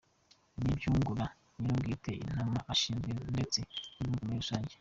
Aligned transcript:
Ibi 0.59 0.71
byungura 0.79 1.25
nyirubwite, 1.59 2.09
intama 2.23 2.59
ashinzwe 2.73 3.09
ndetse 3.33 3.59
n 3.67 3.67
igihugu 3.69 4.21
muri 4.25 4.37
rusange. 4.41 4.75